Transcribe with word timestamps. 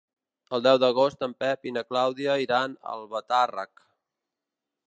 El 0.57 0.63
deu 0.67 0.79
d'agost 0.83 1.21
en 1.27 1.35
Pep 1.43 1.69
i 1.71 1.75
na 1.77 1.85
Clàudia 1.91 2.39
iran 2.47 2.75
a 2.87 2.97
Albatàrrec. 2.97 3.89